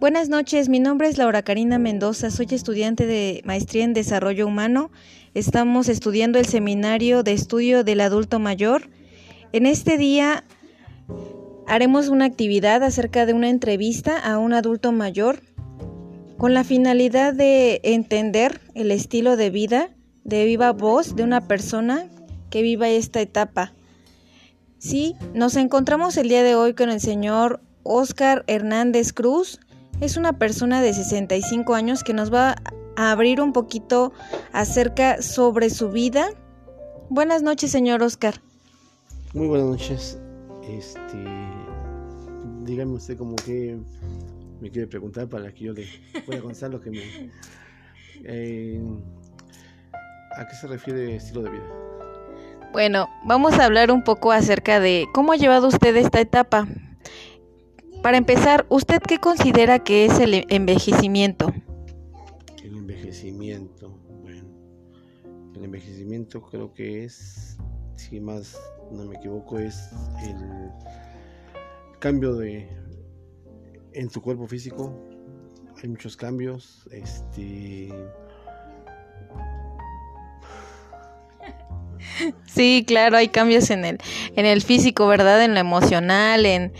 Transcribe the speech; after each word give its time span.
Buenas 0.00 0.28
noches, 0.28 0.68
mi 0.68 0.78
nombre 0.78 1.08
es 1.08 1.18
Laura 1.18 1.42
Karina 1.42 1.76
Mendoza, 1.76 2.30
soy 2.30 2.46
estudiante 2.52 3.04
de 3.04 3.42
Maestría 3.44 3.82
en 3.82 3.94
Desarrollo 3.94 4.46
Humano. 4.46 4.92
Estamos 5.34 5.88
estudiando 5.88 6.38
el 6.38 6.46
seminario 6.46 7.24
de 7.24 7.32
estudio 7.32 7.82
del 7.82 8.00
adulto 8.00 8.38
mayor. 8.38 8.90
En 9.50 9.66
este 9.66 9.98
día 9.98 10.44
haremos 11.66 12.06
una 12.10 12.26
actividad 12.26 12.84
acerca 12.84 13.26
de 13.26 13.32
una 13.32 13.48
entrevista 13.48 14.16
a 14.16 14.38
un 14.38 14.52
adulto 14.52 14.92
mayor 14.92 15.40
con 16.36 16.54
la 16.54 16.62
finalidad 16.62 17.34
de 17.34 17.80
entender 17.82 18.60
el 18.76 18.92
estilo 18.92 19.36
de 19.36 19.50
vida 19.50 19.90
de 20.22 20.44
viva 20.44 20.70
voz 20.70 21.16
de 21.16 21.24
una 21.24 21.48
persona 21.48 22.06
que 22.50 22.62
viva 22.62 22.88
esta 22.88 23.20
etapa. 23.20 23.72
Sí, 24.78 25.16
nos 25.34 25.56
encontramos 25.56 26.16
el 26.18 26.28
día 26.28 26.44
de 26.44 26.54
hoy 26.54 26.74
con 26.74 26.88
el 26.88 27.00
señor 27.00 27.60
Oscar 27.82 28.44
Hernández 28.46 29.12
Cruz. 29.12 29.58
Es 30.00 30.16
una 30.16 30.38
persona 30.38 30.80
de 30.80 30.94
65 30.94 31.74
años 31.74 32.04
que 32.04 32.14
nos 32.14 32.32
va 32.32 32.54
a 32.96 33.10
abrir 33.10 33.40
un 33.40 33.52
poquito 33.52 34.12
acerca 34.52 35.22
sobre 35.22 35.70
su 35.70 35.90
vida. 35.90 36.28
Buenas 37.08 37.42
noches, 37.42 37.72
señor 37.72 38.04
Oscar. 38.04 38.34
Muy 39.34 39.48
buenas 39.48 39.66
noches. 39.66 40.18
Este, 40.68 41.24
dígame 42.62 42.92
usted 42.92 43.18
como 43.18 43.34
que 43.34 43.76
me 44.60 44.70
quiere 44.70 44.86
preguntar 44.86 45.28
para 45.28 45.52
que 45.52 45.64
yo 45.64 45.72
le 45.72 45.86
pueda 46.24 46.42
contar 46.42 46.70
lo 46.70 46.80
que 46.80 46.90
me... 46.90 47.32
Eh, 48.24 48.80
¿A 50.36 50.46
qué 50.46 50.54
se 50.54 50.68
refiere 50.68 51.16
estilo 51.16 51.42
de 51.42 51.50
vida? 51.50 51.66
Bueno, 52.72 53.08
vamos 53.24 53.54
a 53.54 53.64
hablar 53.64 53.90
un 53.90 54.04
poco 54.04 54.30
acerca 54.30 54.78
de 54.78 55.06
cómo 55.12 55.32
ha 55.32 55.36
llevado 55.36 55.66
usted 55.66 55.96
esta 55.96 56.20
etapa. 56.20 56.68
Para 58.02 58.16
empezar, 58.16 58.64
¿usted 58.68 59.02
qué 59.02 59.18
considera 59.18 59.80
que 59.80 60.04
es 60.06 60.18
el 60.20 60.46
envejecimiento? 60.48 61.52
El 62.62 62.76
envejecimiento, 62.76 63.98
bueno, 64.22 64.44
el 65.56 65.64
envejecimiento 65.64 66.40
creo 66.42 66.72
que 66.72 67.04
es, 67.04 67.58
si 67.96 68.20
más 68.20 68.56
no 68.92 69.04
me 69.04 69.16
equivoco, 69.16 69.58
es 69.58 69.90
el 70.22 70.70
cambio 71.98 72.34
de 72.36 72.68
en 73.92 74.08
tu 74.08 74.22
cuerpo 74.22 74.46
físico. 74.46 74.94
Hay 75.82 75.88
muchos 75.88 76.16
cambios, 76.16 76.88
este 76.92 77.88
Sí, 82.46 82.84
claro, 82.86 83.16
hay 83.16 83.28
cambios 83.28 83.70
en 83.70 83.84
el, 83.84 83.98
en 84.36 84.46
el 84.46 84.62
físico, 84.62 85.06
¿verdad? 85.06 85.44
En 85.44 85.54
lo 85.54 85.60
emocional, 85.60 86.46
en, 86.46 86.72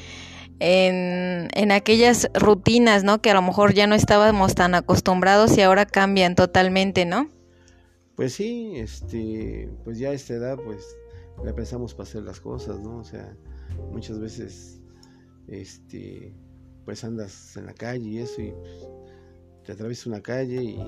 en, 0.61 1.49
en, 1.55 1.73
aquellas 1.73 2.31
rutinas, 2.35 3.05
¿no? 3.05 3.21
Que 3.21 3.31
a 3.31 3.35
lo 3.35 3.43
mejor 3.43 3.75
ya 3.75 3.87
no 3.87 3.95
estábamos 3.95 4.55
tan 4.55 4.75
acostumbrados 4.75 5.57
y 5.57 5.63
ahora 5.63 5.87
cambian 5.87 6.35
totalmente, 6.35 7.05
¿no? 7.05 7.31
Pues 8.17 8.35
sí, 8.35 8.73
este, 8.77 9.71
pues 9.85 9.99
ya 9.99 10.11
a 10.11 10.13
esta 10.13 10.35
edad, 10.35 10.57
pues 10.57 10.85
ya 11.45 11.55
pensamos 11.55 11.95
para 11.95 12.09
hacer 12.09 12.23
las 12.23 12.41
cosas, 12.41 12.81
¿no? 12.81 12.99
O 12.99 13.05
sea, 13.05 13.37
muchas 13.93 14.19
veces, 14.19 14.81
este, 15.47 16.35
pues 16.85 17.05
andas 17.05 17.57
en 17.57 17.67
la 17.67 17.75
calle 17.75 18.09
y 18.09 18.19
eso 18.19 18.43
y 18.43 18.53
te 19.65 19.73
atraviesas 19.73 20.07
una 20.07 20.21
calle 20.21 20.63
y 20.63 20.79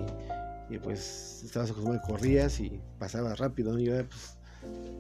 y 0.71 0.79
pues 0.79 1.43
estabas 1.45 1.71
acostumbrado, 1.71 2.07
corrías 2.07 2.61
y 2.61 2.81
pasabas 2.99 3.39
rápido, 3.39 3.73
¿no? 3.73 3.81
Y 3.81 3.91
ahora 3.91 4.07
pues 4.09 4.39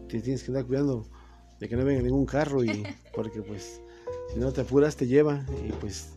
te 0.08 0.20
tienes 0.20 0.42
que 0.42 0.50
andar 0.50 0.66
cuidando 0.66 1.06
de 1.60 1.68
que 1.68 1.76
no 1.76 1.84
venga 1.84 2.02
ningún 2.02 2.26
carro 2.26 2.64
y 2.64 2.82
porque 3.14 3.41
pues 3.41 3.80
si 4.33 4.39
no 4.39 4.53
te 4.53 4.62
apuras 4.62 4.97
te 4.97 5.06
lleva 5.06 5.45
y 5.67 5.73
pues 5.73 6.11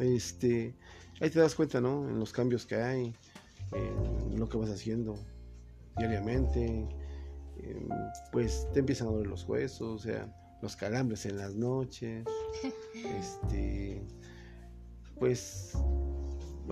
este 0.00 0.74
ahí 1.20 1.30
te 1.30 1.38
das 1.38 1.54
cuenta, 1.54 1.80
¿no? 1.80 2.08
En 2.08 2.18
los 2.18 2.32
cambios 2.32 2.66
que 2.66 2.76
hay, 2.76 3.14
en 3.72 4.38
lo 4.38 4.48
que 4.48 4.56
vas 4.56 4.70
haciendo 4.70 5.18
diariamente, 5.96 6.88
pues 8.32 8.66
te 8.72 8.80
empiezan 8.80 9.08
a 9.08 9.10
doler 9.10 9.26
los 9.26 9.44
huesos, 9.44 9.80
o 9.80 9.98
sea, 9.98 10.34
los 10.62 10.76
calambres 10.76 11.26
en 11.26 11.36
las 11.36 11.54
noches, 11.54 12.24
este, 12.94 14.02
pues 15.18 15.74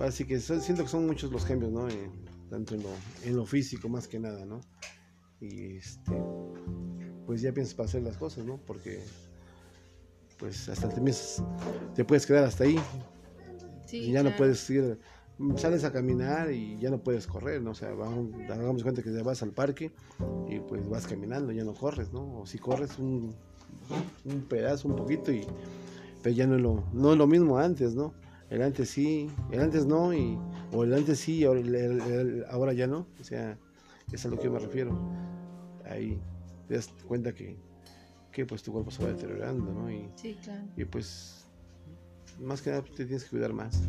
Así 0.01 0.25
que 0.25 0.39
siento 0.39 0.83
que 0.83 0.89
son 0.89 1.05
muchos 1.05 1.31
los 1.31 1.43
cambios, 1.45 1.71
¿no? 1.71 1.89
Eh, 1.89 2.09
tanto 2.49 2.75
en 2.75 2.83
lo, 2.83 2.89
en 3.23 3.35
lo, 3.35 3.45
físico 3.45 3.89
más 3.89 4.07
que 4.07 4.19
nada, 4.19 4.45
¿no? 4.45 4.61
Y 5.41 5.77
este, 5.77 6.13
pues 7.25 7.41
ya 7.41 7.53
piensas 7.53 7.75
para 7.75 7.89
hacer 7.89 8.03
las 8.03 8.17
cosas, 8.17 8.45
¿no? 8.45 8.57
Porque 8.65 9.03
pues 10.39 10.69
hasta 10.69 10.89
te, 10.89 11.01
te 11.95 12.05
puedes 12.05 12.25
quedar 12.25 12.45
hasta 12.45 12.63
ahí. 12.63 12.79
y 13.91 14.11
ya 14.11 14.23
no 14.23 14.35
puedes 14.35 14.67
ir, 14.69 14.97
sales 15.55 15.83
a 15.83 15.91
caminar 15.91 16.51
y 16.51 16.77
ya 16.77 16.89
no 16.89 16.99
puedes 16.99 17.27
correr, 17.27 17.61
¿no? 17.61 17.71
O 17.71 17.75
sea, 17.75 17.91
vamos, 17.91 18.31
hagamos 18.49 18.83
cuenta 18.83 19.03
que 19.03 19.13
ya 19.13 19.21
vas 19.21 19.43
al 19.43 19.51
parque 19.51 19.91
y 20.47 20.59
pues 20.59 20.87
vas 20.89 21.05
caminando, 21.05 21.51
ya 21.51 21.63
no 21.63 21.73
corres, 21.73 22.11
¿no? 22.11 22.39
O 22.39 22.45
si 22.45 22.57
corres 22.57 22.97
un, 22.97 23.35
un 24.25 24.41
pedazo, 24.43 24.87
un 24.87 24.95
poquito 24.95 25.31
y 25.31 25.45
pero 26.21 26.35
ya 26.35 26.47
no 26.47 26.55
es 26.55 26.61
lo, 26.61 26.83
no 26.91 27.13
es 27.13 27.17
lo 27.17 27.27
mismo 27.27 27.57
antes, 27.57 27.95
¿no? 27.95 28.13
el 28.49 28.61
antes 28.63 28.89
sí, 28.89 29.29
el 29.51 29.59
antes 29.61 29.85
no, 29.85 30.13
y, 30.13 30.37
o 30.73 30.83
el 30.83 30.93
antes 30.93 31.19
sí, 31.19 31.43
ahora, 31.43 31.61
ahora 32.49 32.73
ya 32.73 32.87
no. 32.87 33.07
O 33.19 33.23
sea, 33.23 33.57
es 34.11 34.25
a 34.25 34.29
lo 34.29 34.37
que 34.37 34.45
yo 34.45 34.51
me 34.51 34.59
refiero. 34.59 34.97
Ahí 35.85 36.19
te 36.67 36.75
das 36.75 36.89
cuenta 37.07 37.33
que, 37.33 37.57
que 38.31 38.45
pues 38.45 38.63
tu 38.63 38.71
cuerpo 38.71 38.91
se 38.91 39.03
va 39.03 39.09
deteriorando, 39.09 39.73
¿no? 39.73 39.91
Y, 39.91 40.09
sí, 40.15 40.37
claro. 40.43 40.63
Y 40.77 40.85
pues, 40.85 41.45
más 42.39 42.61
que 42.61 42.69
nada 42.69 42.83
te 42.83 43.05
tienes 43.05 43.23
que 43.23 43.29
cuidar 43.31 43.53
más. 43.53 43.81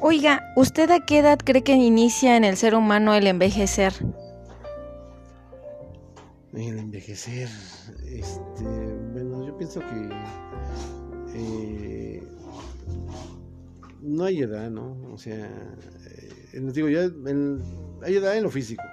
Oiga, 0.00 0.52
¿usted 0.56 0.90
a 0.90 1.04
qué 1.04 1.18
edad 1.18 1.38
cree 1.38 1.62
que 1.62 1.72
inicia 1.72 2.36
en 2.36 2.44
el 2.44 2.56
ser 2.56 2.74
humano 2.74 3.14
el 3.14 3.26
envejecer? 3.26 3.92
El 6.52 6.78
envejecer, 6.78 7.48
este, 8.06 8.62
bueno, 8.62 9.44
yo 9.46 9.56
pienso 9.56 9.80
que 9.80 10.08
eh, 11.34 12.22
no 14.00 14.24
hay 14.24 14.42
edad, 14.42 14.70
¿no? 14.70 14.96
O 15.12 15.18
sea, 15.18 15.50
eh, 16.52 16.60
digo, 16.72 16.88
ya 16.88 17.10
hay 18.02 18.16
edad 18.16 18.36
en 18.36 18.44
lo 18.44 18.50
físico, 18.50 18.84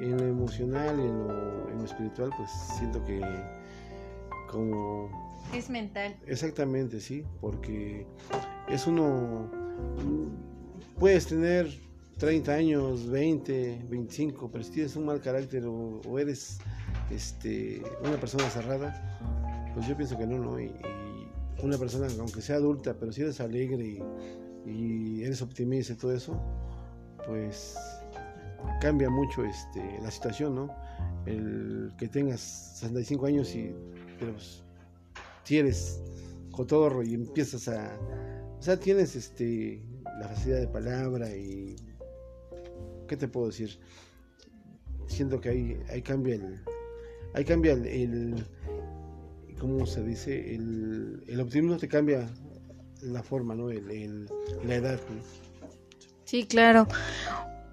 en 0.00 0.16
lo 0.16 0.26
emocional 0.26 0.98
y 0.98 1.02
en 1.02 1.18
lo, 1.18 1.84
espiritual, 1.84 2.30
pues 2.36 2.50
siento 2.76 3.02
que 3.04 3.20
como... 4.50 5.10
Es 5.54 5.70
mental. 5.70 6.16
Exactamente, 6.26 7.00
sí, 7.00 7.24
porque 7.40 8.06
es 8.68 8.86
uno, 8.86 9.50
puedes 10.98 11.26
tener 11.26 11.68
30 12.18 12.52
años, 12.52 13.08
20, 13.08 13.86
25, 13.88 14.50
pero 14.50 14.64
si 14.64 14.72
tienes 14.72 14.96
un 14.96 15.06
mal 15.06 15.20
carácter 15.20 15.64
o, 15.66 16.18
eres 16.18 16.58
este, 17.10 17.82
una 18.04 18.18
persona 18.18 18.50
cerrada, 18.50 19.72
pues 19.74 19.86
yo 19.86 19.96
pienso 19.96 20.18
que 20.18 20.26
no, 20.26 20.38
¿no? 20.38 20.60
y 20.60 20.72
una 21.62 21.78
persona, 21.78 22.06
aunque 22.18 22.40
sea 22.40 22.56
adulta, 22.56 22.94
pero 22.98 23.12
si 23.12 23.22
eres 23.22 23.40
alegre 23.40 24.02
y, 24.66 25.22
eres 25.22 25.42
optimista 25.42 25.92
y 25.92 25.96
todo 25.96 26.12
eso, 26.12 26.40
pues 27.26 27.76
cambia 28.80 29.10
mucho 29.10 29.44
este, 29.44 29.98
la 30.02 30.10
situación, 30.10 30.54
¿no? 30.54 30.68
El 31.26 31.92
que 31.98 32.08
tengas 32.08 32.40
65 32.40 33.26
años 33.26 33.54
y 33.54 33.74
pero, 34.18 34.32
pues, 34.32 34.62
tienes 35.44 36.00
cotorro 36.50 37.02
y 37.02 37.14
empiezas 37.14 37.68
a... 37.68 37.98
O 38.58 38.62
sea, 38.62 38.78
tienes 38.78 39.14
este, 39.14 39.82
la 40.20 40.28
facilidad 40.28 40.60
de 40.60 40.68
palabra 40.68 41.34
y... 41.34 41.76
¿Qué 43.06 43.16
te 43.16 43.28
puedo 43.28 43.46
decir? 43.46 43.78
Siento 45.06 45.40
que 45.40 45.48
ahí, 45.48 45.80
ahí 45.88 46.02
cambia 46.02 46.34
el... 46.34 46.60
Ahí 47.34 47.44
cambia 47.44 47.72
el 47.72 48.44
¿cómo 49.58 49.86
se 49.86 50.02
dice? 50.02 50.54
El, 50.54 51.22
el 51.26 51.40
optimismo 51.40 51.76
te 51.76 51.88
cambia 51.88 52.28
la 53.02 53.22
forma, 53.22 53.54
¿no? 53.54 53.70
El, 53.70 54.28
la 54.64 54.74
edad. 54.74 54.98
Sí, 56.24 56.44
claro. 56.44 56.86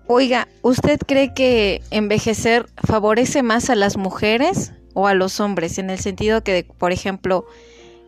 Oiga, 0.08 0.48
¿usted 0.62 1.00
cree 1.00 1.34
que 1.34 1.82
envejecer 1.92 2.68
favorece 2.86 3.44
más 3.44 3.70
a 3.70 3.76
las 3.76 3.98
mujeres 3.98 4.72
o 4.96 5.06
a 5.06 5.14
los 5.14 5.40
hombres? 5.40 5.78
En 5.78 5.92
el 5.92 6.00
sentido 6.00 6.44
que, 6.44 6.66
por 6.80 6.92
ejemplo, 6.92 7.46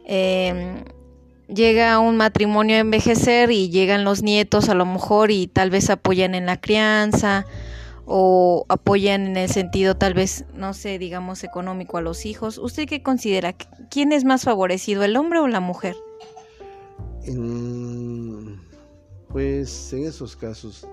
eh, 0.06 0.84
llega 1.48 2.00
un 2.00 2.18
matrimonio 2.18 2.78
a 2.78 2.80
envejecer 2.80 3.52
y 3.52 3.70
llegan 3.70 4.04
los 4.04 4.24
nietos 4.24 4.70
a 4.70 4.74
lo 4.74 4.86
mejor 4.86 5.30
y 5.30 5.48
tal 5.48 5.70
vez 5.70 5.90
apoyan 5.92 6.34
en 6.34 6.48
la 6.48 6.60
crianza 6.60 7.46
o 8.06 8.66
apoyan 8.70 9.28
en 9.28 9.38
el 9.38 9.50
sentido 9.50 9.98
tal 9.98 10.14
vez, 10.14 10.46
no 10.54 10.74
sé, 10.74 10.98
digamos 10.98 11.44
económico 11.44 11.98
a 11.98 12.02
los 12.02 12.26
hijos. 12.26 12.58
¿Usted 12.58 12.88
qué 12.88 13.04
considera? 13.04 13.54
¿Quién 13.92 14.14
es 14.14 14.24
más 14.24 14.44
favorecido, 14.44 15.04
el 15.04 15.18
hombre 15.18 15.40
o 15.40 15.48
la 15.48 15.60
mujer? 15.60 15.96
pues 19.30 19.92
en 19.92 20.06
esos 20.06 20.38
casos 20.38 20.88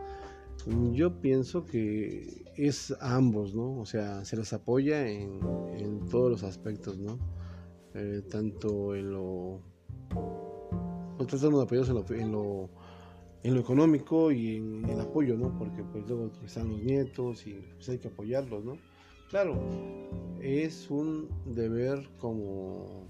yo 0.93 1.21
pienso 1.21 1.65
que 1.65 2.45
es 2.57 2.95
ambos, 3.01 3.55
¿no? 3.55 3.79
O 3.79 3.87
sea, 3.87 4.25
se 4.25 4.37
les 4.37 4.53
apoya 4.53 5.07
en, 5.07 5.41
todos 6.11 6.31
los 6.31 6.43
aspectos, 6.43 6.99
¿no? 6.99 7.19
Eh, 7.95 8.23
tanto 8.29 8.95
en 8.95 9.13
lo 9.13 9.61
pues 11.17 11.29
tratando 11.29 11.59
de 11.59 11.65
apoyarse 11.65 11.93
en 11.93 12.33
lo, 12.33 12.69
en 13.43 13.55
lo, 13.55 13.61
económico 13.61 14.33
y 14.33 14.57
en, 14.57 14.85
el 14.89 15.01
apoyo, 15.01 15.37
¿no? 15.37 15.57
Porque 15.59 15.83
pues 15.85 16.07
luego 16.09 16.31
están 16.45 16.69
los 16.69 16.83
nietos 16.83 17.47
y 17.47 17.55
pues 17.75 17.89
hay 17.89 17.99
que 17.99 18.09
apoyarlos, 18.09 18.65
¿no? 18.65 18.77
Claro, 19.31 19.59
es 20.41 20.91
un 20.91 21.29
deber 21.47 22.09
como, 22.19 23.07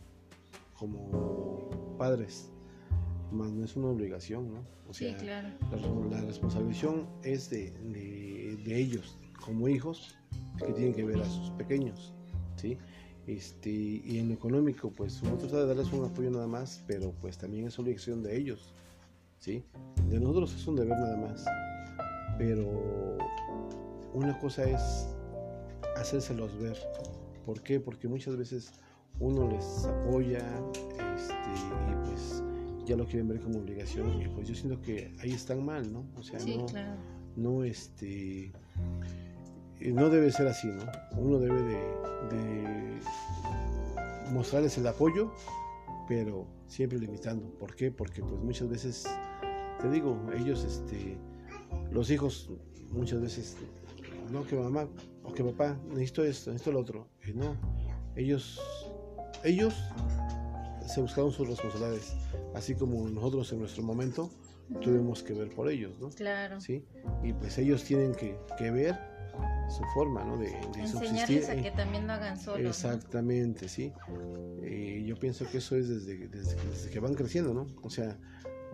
como 0.79 1.97
padres, 1.99 2.51
más 3.33 3.51
no 3.53 3.65
es 3.65 3.77
una 3.77 3.89
obligación, 3.89 4.53
¿no? 4.53 4.65
O 4.89 4.95
sea, 4.95 5.19
sí, 5.19 5.25
claro. 5.25 5.49
la, 6.11 6.21
responsabilización 6.21 7.07
es 7.23 7.51
de, 7.51 7.71
de, 7.71 8.79
ellos 8.79 9.19
como 9.45 9.69
hijos 9.69 10.17
que 10.59 10.73
tienen 10.73 10.95
que 10.95 11.05
ver 11.05 11.21
a 11.21 11.25
sus 11.25 11.51
pequeños, 11.53 12.15
¿sí? 12.57 12.79
Este, 13.27 13.71
y 13.71 14.19
en 14.19 14.29
lo 14.29 14.35
económico, 14.35 14.91
pues 14.91 15.23
uno 15.23 15.37
trata 15.37 15.61
de 15.61 15.67
darles 15.67 15.93
un 15.93 16.05
apoyo 16.05 16.31
nada 16.31 16.47
más, 16.47 16.85
pero 16.87 17.13
pues 17.21 17.39
también 17.39 17.67
es 17.67 17.79
obligación 17.79 18.23
de 18.23 18.37
ellos, 18.37 18.75
¿sí? 19.39 19.65
De 20.11 20.21
nosotros 20.21 20.55
es 20.55 20.67
un 20.67 20.77
deber 20.77 20.99
nada 20.99 21.17
más, 21.17 21.45
pero 22.39 23.19
una 24.13 24.39
cosa 24.39 24.65
es 24.65 25.09
hacérselos 25.97 26.59
ver. 26.61 26.77
¿Por 27.47 27.63
qué? 27.63 27.81
Porque 27.81 28.09
muchas 28.09 28.37
veces 28.37 28.73
uno 29.21 29.49
les 29.51 29.85
apoya 29.87 30.43
este, 31.17 31.35
y 31.35 32.09
pues 32.09 32.43
ya 32.87 32.97
lo 32.97 33.07
quieren 33.07 33.29
ver 33.29 33.41
como 33.41 33.59
obligación 33.59 34.21
y 34.21 34.29
pues 34.29 34.49
yo 34.49 34.55
siento 34.55 34.81
que 34.81 35.13
ahí 35.21 35.33
están 35.33 35.65
mal, 35.65 35.93
¿no? 35.93 36.07
O 36.17 36.23
sea, 36.23 36.39
no, 36.41 36.67
no, 37.37 37.65
este, 37.65 38.53
no 39.81 40.11
debe 40.11 40.31
ser 40.31 40.49
así, 40.49 40.69
¿no? 40.69 40.85
Uno 41.17 41.39
debe 41.39 41.63
de, 41.63 43.01
mostrarles 44.33 44.77
el 44.79 44.87
apoyo, 44.87 45.33
pero 46.09 46.47
siempre 46.67 46.99
limitando. 46.99 47.47
¿Por 47.59 47.75
qué? 47.77 47.91
Porque 47.91 48.23
pues 48.23 48.41
muchas 48.43 48.69
veces, 48.69 49.07
te 49.81 49.91
digo, 49.91 50.19
ellos, 50.35 50.65
este, 50.65 51.17
los 51.91 52.11
hijos 52.11 52.51
muchas 52.91 53.21
veces, 53.21 53.57
no 54.33 54.45
que 54.45 54.57
mamá 54.57 54.89
o 55.23 55.33
que 55.33 55.45
papá, 55.45 55.79
necesito 55.89 56.25
esto, 56.25 56.51
necesito 56.51 56.73
lo 56.73 56.81
otro. 56.81 57.09
Y 57.27 57.33
no, 57.33 57.57
ellos, 58.17 58.61
ellos 59.45 59.75
se 60.87 61.01
buscaron 61.01 61.33
sus 61.33 61.49
responsabilidades, 61.49 62.15
así 62.55 62.75
como 62.75 63.09
nosotros 63.09 63.53
en 63.53 63.61
nuestro 63.61 63.83
momento 63.83 64.31
tuvimos 64.81 65.23
que 65.23 65.35
ver 65.35 65.55
por 65.55 65.69
ellos, 65.69 65.99
¿no? 66.01 66.11
Claro. 66.11 66.61
Sí, 66.61 66.85
y 67.23 67.33
pues 67.33 67.59
ellos 67.59 67.85
tienen 67.85 68.15
que, 68.15 68.39
que 68.59 68.71
ver 68.71 68.99
su 69.69 69.83
forma, 69.95 70.25
¿no? 70.25 70.37
De, 70.37 70.47
de 70.47 70.81
Enseñarles 70.81 71.49
a 71.49 71.57
que 71.57 71.71
también 71.71 72.07
lo 72.07 72.13
hagan 72.13 72.39
solos. 72.39 72.85
Exactamente, 72.85 73.69
sí. 73.69 73.93
Y 74.63 75.05
yo 75.05 75.17
pienso 75.17 75.47
que 75.51 75.59
eso 75.59 75.77
es 75.77 75.89
desde, 75.89 76.29
desde, 76.29 76.57
desde, 76.71 76.91
que 76.91 77.01
van 77.01 77.15
creciendo, 77.15 77.55
¿no? 77.55 77.67
O 77.83 77.91
sea, 77.91 78.19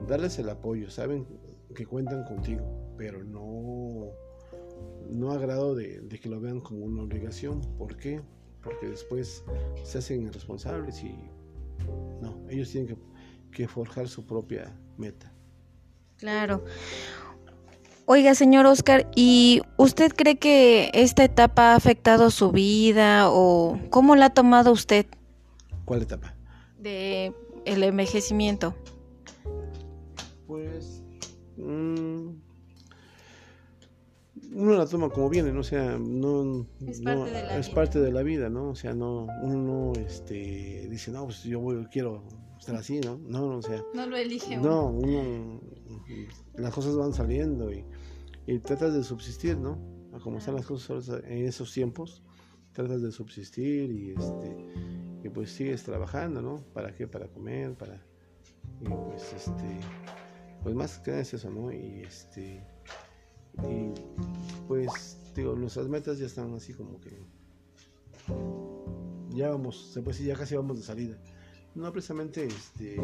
darles 0.09 0.39
el 0.39 0.49
apoyo, 0.49 0.91
saben 0.91 1.27
que 1.75 1.87
cuentan 1.87 2.25
contigo, 2.25 2.95
pero 2.97 3.23
no, 3.25 4.11
no 5.09 5.33
agrado 5.33 5.75
de, 5.75 6.01
de 6.01 6.19
que 6.19 6.29
lo 6.29 6.41
vean 6.41 6.61
como 6.61 6.85
una 6.85 7.03
obligación. 7.03 7.61
¿Por 7.79 7.97
qué? 7.97 8.21
Porque 8.63 8.89
después 8.89 9.45
se 9.85 9.99
hacen 9.99 10.25
irresponsables 10.25 11.03
y 11.03 11.15
no, 12.21 12.41
ellos 12.49 12.71
tienen 12.71 12.97
que, 13.53 13.69
forjar 13.69 14.09
su 14.09 14.25
propia 14.25 14.75
meta. 14.97 15.33
Claro. 16.17 16.65
Oiga, 18.07 18.35
señor 18.35 18.65
Oscar, 18.67 19.11
¿y 19.15 19.61
usted 19.77 20.13
cree 20.13 20.39
que 20.39 20.91
esta 20.95 21.25
etapa 21.25 21.73
ha 21.73 21.77
afectado 21.77 22.31
su 22.31 22.51
vida 22.51 23.31
o 23.31 23.79
cómo 23.91 24.17
la 24.17 24.27
ha 24.27 24.31
tomado 24.31 24.73
usted? 24.73 25.07
¿Cuál 25.85 26.03
etapa? 26.03 26.35
De 26.79 27.35
el 27.67 27.83
envejecimiento. 27.83 28.75
Pues 30.47 31.03
mm, 31.57 32.40
uno 34.53 34.75
la 34.75 34.87
toma 34.87 35.11
como 35.11 35.29
viene, 35.29 35.53
¿no? 35.53 35.61
O 35.61 35.65
sea, 35.65 35.99
no, 35.99 36.67
es, 36.87 37.01
parte, 37.01 37.31
de 37.31 37.43
la 37.43 37.59
es 37.59 37.69
parte 37.69 38.01
de 38.01 38.13
la 38.13 38.23
vida, 38.23 38.49
¿no? 38.49 38.71
O 38.71 38.75
sea, 38.75 38.95
no, 38.95 39.27
uno 39.43 39.57
no 39.57 40.01
este, 40.01 40.89
dice, 40.89 41.11
no, 41.11 41.25
pues 41.25 41.43
yo 41.43 41.61
voy, 41.61 41.87
quiero 41.87 42.25
estar 42.59 42.77
así, 42.77 43.01
¿no? 43.01 43.19
No, 43.19 43.49
no, 43.49 43.59
o 43.59 43.63
sea. 43.63 43.83
No 43.95 44.07
lo 44.07 44.17
elige 44.17 44.57
No, 44.57 44.87
uno, 44.89 45.61
las 46.55 46.75
cosas 46.75 46.97
van 46.97 47.13
saliendo 47.13 47.73
y, 47.73 47.85
y 48.47 48.59
tratas 48.59 48.95
de 48.95 49.03
subsistir, 49.03 49.57
¿no? 49.57 49.79
Como 50.23 50.39
están 50.39 50.55
las 50.55 50.67
cosas 50.67 51.09
en 51.25 51.47
esos 51.47 51.73
tiempos, 51.73 52.23
tratas 52.73 53.03
de 53.03 53.13
subsistir 53.13 53.91
y, 53.91 54.11
este, 54.11 54.57
y 55.25 55.29
pues 55.29 55.51
sigues 55.53 55.83
trabajando, 55.83 56.43
¿no? 56.43 56.57
¿Para 56.73 56.95
qué? 56.95 57.07
Para 57.07 57.29
comer, 57.29 57.75
para... 57.75 58.05
Y 58.81 58.89
pues, 58.89 59.33
este, 59.33 59.81
pues 60.63 60.75
más 60.75 60.99
que 60.99 61.11
nada 61.11 61.23
es 61.23 61.35
eso, 61.35 61.51
¿no? 61.51 61.73
Y 61.73 62.03
este 62.03 62.63
y 63.69 63.93
pues, 64.69 65.19
digo, 65.35 65.55
nuestras 65.55 65.89
metas 65.89 66.19
ya 66.19 66.27
están 66.27 66.55
así 66.55 66.73
como 66.73 67.01
que. 67.01 67.11
Ya 69.31 69.51
vamos, 69.51 69.91
se 69.93 70.03
puede 70.03 70.17
decir, 70.17 70.29
ya 70.29 70.39
casi 70.39 70.57
vamos 70.57 70.79
de 70.79 70.83
salida. 70.83 71.17
No 71.75 71.91
precisamente 71.93 72.47
este, 72.47 72.97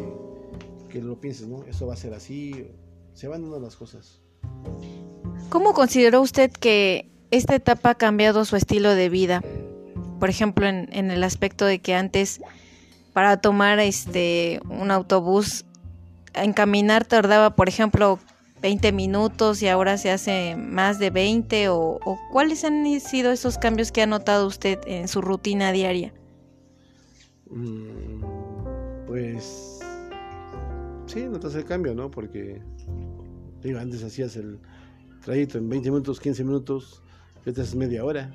que 0.89 1.01
lo 1.01 1.19
pienses, 1.19 1.47
¿no? 1.47 1.63
Eso 1.63 1.87
va 1.87 1.93
a 1.93 1.97
ser 1.97 2.13
así. 2.13 2.67
Se 3.13 3.27
van 3.27 3.41
dando 3.41 3.59
las 3.59 3.75
cosas. 3.75 4.21
¿Cómo 5.49 5.73
consideró 5.73 6.21
usted 6.21 6.51
que 6.51 7.09
esta 7.31 7.55
etapa 7.55 7.91
ha 7.91 7.95
cambiado 7.95 8.45
su 8.45 8.55
estilo 8.55 8.93
de 8.93 9.09
vida? 9.09 9.41
Por 10.19 10.29
ejemplo, 10.29 10.67
en, 10.67 11.11
el 11.11 11.23
aspecto 11.23 11.65
de 11.65 11.79
que 11.79 11.93
antes 11.95 12.41
para 13.13 13.37
tomar 13.37 13.79
este 13.79 14.59
un 14.69 14.91
autobús 14.91 15.65
en 16.33 16.53
caminar 16.53 17.05
tardaba, 17.05 17.55
por 17.55 17.69
ejemplo, 17.69 18.19
20 18.61 18.91
minutos 18.91 19.61
y 19.61 19.67
ahora 19.67 19.97
se 19.97 20.11
hace 20.11 20.55
más 20.55 20.99
de 20.99 21.09
20 21.09 21.69
o, 21.69 21.99
cuáles 22.31 22.63
han 22.63 22.85
sido 22.99 23.31
esos 23.31 23.57
cambios 23.57 23.91
que 23.91 24.01
ha 24.01 24.07
notado 24.07 24.47
usted 24.47 24.79
en 24.85 25.07
su 25.07 25.21
rutina 25.21 25.71
diaria? 25.71 26.13
Mm, 27.49 28.21
pues 29.07 29.79
sí, 31.05 31.23
notas 31.23 31.55
el 31.55 31.65
cambio, 31.65 31.93
¿no? 31.93 32.11
Porque 32.11 32.61
digo, 33.61 33.79
antes 33.79 34.03
hacías 34.03 34.35
el 34.35 34.59
trayecto 35.23 35.57
en 35.57 35.69
20 35.69 35.89
minutos, 35.91 36.19
15 36.19 36.43
minutos, 36.43 37.03
es 37.45 37.75
media 37.75 38.03
hora. 38.03 38.33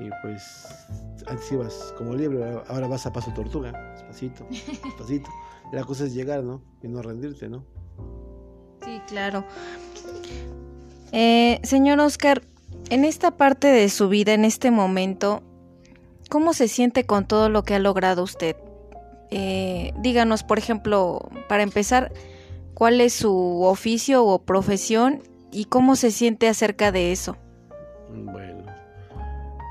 Y 0.00 0.08
pues 0.22 0.86
antes 1.26 1.52
ibas 1.52 1.94
como 1.96 2.14
libre, 2.14 2.42
ahora 2.66 2.88
vas 2.88 3.06
a 3.06 3.12
paso 3.12 3.32
tortuga, 3.34 3.72
despacito, 3.92 4.46
despacito. 4.50 5.30
La 5.72 5.84
cosa 5.84 6.06
es 6.06 6.14
llegar, 6.14 6.42
¿no? 6.42 6.62
Y 6.82 6.88
no 6.88 7.02
rendirte, 7.02 7.48
¿no? 7.48 7.64
Claro. 9.12 9.44
Eh, 11.12 11.60
señor 11.62 12.00
Oscar, 12.00 12.40
en 12.88 13.04
esta 13.04 13.32
parte 13.36 13.68
de 13.68 13.90
su 13.90 14.08
vida, 14.08 14.32
en 14.32 14.46
este 14.46 14.70
momento, 14.70 15.42
¿cómo 16.30 16.54
se 16.54 16.66
siente 16.66 17.04
con 17.04 17.26
todo 17.28 17.50
lo 17.50 17.62
que 17.62 17.74
ha 17.74 17.78
logrado 17.78 18.22
usted? 18.22 18.56
Eh, 19.30 19.92
díganos, 19.98 20.44
por 20.44 20.58
ejemplo, 20.58 21.28
para 21.46 21.62
empezar, 21.62 22.10
¿cuál 22.72 23.02
es 23.02 23.12
su 23.12 23.62
oficio 23.64 24.24
o 24.24 24.38
profesión 24.38 25.22
y 25.50 25.66
cómo 25.66 25.94
se 25.94 26.10
siente 26.10 26.48
acerca 26.48 26.90
de 26.90 27.12
eso? 27.12 27.36
Bueno, 28.10 28.64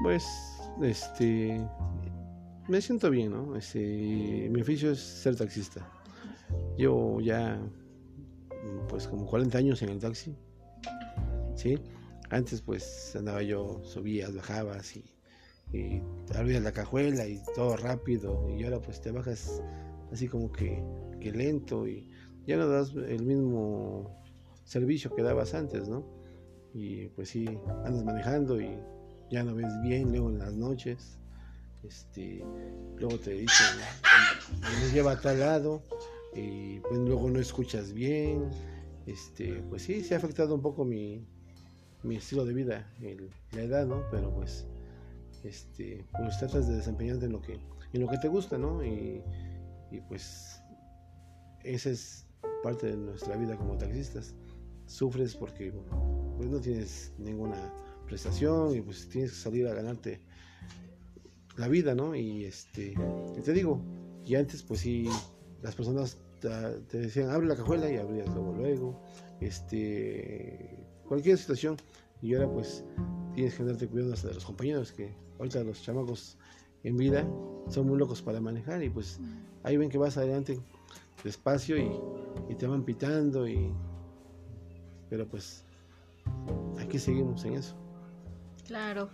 pues, 0.04 0.24
este, 0.84 1.60
me 2.68 2.80
siento 2.80 3.10
bien, 3.10 3.32
¿no? 3.32 3.56
Este, 3.56 4.50
mi 4.52 4.62
oficio 4.62 4.92
es 4.92 5.00
ser 5.00 5.36
taxista. 5.36 5.82
Yo 6.78 7.20
ya 7.22 7.60
pues 8.90 9.08
como 9.08 9.26
40 9.26 9.58
años 9.58 9.82
en 9.82 9.90
el 9.90 10.00
taxi. 10.00 10.36
¿Sí? 11.56 11.78
Antes 12.30 12.62
pues 12.62 13.16
andaba 13.16 13.42
yo, 13.44 13.82
subías, 13.84 14.34
bajabas 14.36 14.96
y, 14.96 15.04
y 15.74 16.02
abrías 16.36 16.64
la 16.64 16.72
cajuela 16.72 17.28
y 17.28 17.42
todo 17.56 17.76
rápido 17.78 18.50
y 18.50 18.64
ahora 18.64 18.80
pues 18.82 19.02
te 19.02 19.12
bajas 19.12 19.62
así 20.12 20.28
como 20.28 20.52
que, 20.52 20.84
que 21.20 21.32
lento 21.32 21.88
y 21.88 22.10
ya 22.46 22.58
no 22.58 22.68
das 22.68 22.94
el 22.94 23.24
mismo 23.24 24.22
servicio 24.64 25.14
que 25.14 25.22
dabas 25.22 25.54
antes, 25.54 25.88
¿no? 25.88 26.06
Y 26.74 27.08
pues 27.10 27.30
sí, 27.30 27.46
andas 27.86 28.04
manejando 28.04 28.60
y 28.62 28.78
ya 29.30 29.44
no 29.44 29.56
ves 29.56 29.72
bien 29.84 30.12
luego 30.12 30.30
en 30.30 30.40
las 30.40 30.54
noches. 30.54 31.18
Este, 31.84 32.44
luego 32.98 33.18
te 33.18 33.32
dicen, 33.32 33.68
nos 34.62 34.94
lleva 34.94 35.14
a 35.14 35.20
tal 35.20 35.40
lado 35.40 35.84
y 36.34 36.80
pues 36.80 37.00
luego 37.00 37.30
no 37.30 37.40
escuchas 37.40 37.94
bien, 37.94 38.50
este, 39.06 39.64
pues 39.70 39.84
sí, 39.84 40.02
se 40.02 40.14
ha 40.14 40.18
afectado 40.18 40.56
un 40.56 40.62
poco 40.62 40.86
mi, 40.86 41.26
mi 42.04 42.16
estilo 42.16 42.46
de 42.46 42.54
vida, 42.54 42.94
la 43.52 43.62
edad, 43.62 43.86
¿no? 43.86 44.04
Pero 44.12 44.34
pues, 44.34 44.66
este, 45.44 46.06
pues 46.18 46.38
tratas 46.40 46.68
de 46.68 46.76
desempeñarte 46.76 47.26
en 47.26 47.34
lo 47.34 47.42
que, 47.42 47.60
en 47.94 48.02
lo 48.02 48.08
que 48.08 48.18
te 48.18 48.28
gusta, 48.28 48.58
¿no? 48.58 48.84
Y, 48.84 49.22
y 49.92 50.02
pues 50.02 50.62
esa 51.64 51.90
es 51.90 52.28
parte 52.64 52.88
de 52.88 52.98
nuestra 52.98 53.36
vida 53.36 53.58
como 53.58 53.78
taxistas. 53.78 54.34
Sufres 54.86 55.36
porque 55.36 55.74
pues 56.38 56.50
no 56.50 56.60
tienes 56.60 57.14
ninguna 57.18 57.56
prestación 58.06 58.76
y 58.76 58.82
pues 58.82 59.08
tienes 59.10 59.32
que 59.32 59.38
salir 59.38 59.68
a 59.68 59.74
ganarte 59.74 60.22
la 61.58 61.68
vida, 61.68 61.96
¿no? 61.96 62.16
Y 62.16 62.46
este, 62.46 62.96
te 63.44 63.54
digo, 63.54 63.82
y 64.26 64.36
antes 64.36 64.64
pues 64.64 64.82
sí 64.82 65.08
las 65.62 65.76
personas 65.76 66.18
te 66.40 66.98
decían, 66.98 67.30
abre 67.30 67.48
la 67.48 67.56
cajuela 67.56 67.90
y 67.90 67.98
abrías 67.98 68.28
luego, 68.30 68.54
luego, 68.54 69.02
este, 69.40 70.84
cualquier 71.08 71.38
situación. 71.38 71.78
Y 72.22 72.34
ahora 72.36 72.50
pues 72.50 72.84
tienes 73.36 73.56
que 73.56 73.62
andarte 73.62 73.88
cuidando 73.88 74.14
hasta 74.14 74.30
de 74.30 74.36
los 74.36 74.46
compañeros, 74.46 74.92
que 74.92 75.14
ahorita 75.40 75.64
los 75.64 75.82
chamacos 75.82 76.38
en 76.84 76.98
vida 76.98 77.28
son 77.70 77.88
muy 77.88 77.98
locos 77.98 78.22
para 78.22 78.42
manejar 78.42 78.84
y 78.84 78.90
pues 78.90 79.20
ahí 79.64 79.78
ven 79.78 79.90
que 79.90 79.98
vas 79.98 80.18
adelante 80.18 80.60
despacio 81.24 81.78
y, 81.78 81.92
y 82.50 82.56
te 82.56 82.66
van 82.66 82.84
pitando 82.84 83.48
y 83.48 83.72
pero 85.10 85.28
pues 85.28 85.64
aquí 86.80 86.98
seguimos 86.98 87.44
en 87.46 87.56
eso. 87.56 87.76
Claro. 88.66 89.10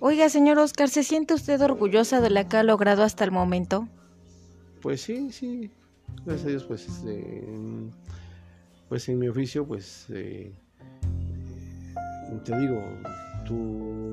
Oiga, 0.00 0.28
señor 0.30 0.58
Oscar, 0.58 0.88
¿se 0.88 1.04
siente 1.04 1.34
usted 1.34 1.60
orgullosa 1.60 2.20
de 2.20 2.30
lo 2.30 2.48
que 2.48 2.56
ha 2.56 2.62
logrado 2.62 3.02
hasta 3.02 3.24
el 3.24 3.30
momento? 3.30 3.86
Pues 4.80 5.02
sí, 5.02 5.30
sí. 5.30 5.70
Gracias 6.24 6.46
a 6.46 6.48
Dios, 6.48 6.64
pues, 6.64 6.88
este, 6.88 7.44
pues 8.88 9.08
en 9.08 9.18
mi 9.18 9.28
oficio, 9.28 9.66
pues, 9.66 10.06
eh, 10.10 10.52
te 12.44 12.58
digo, 12.58 12.82
tu 13.44 13.54